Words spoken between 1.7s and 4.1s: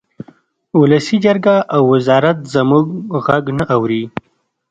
او وزارت زموږ غږ نه اوري